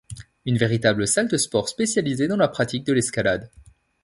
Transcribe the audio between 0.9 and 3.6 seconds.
salle de sport spécialisée dans la pratique de l’escalade.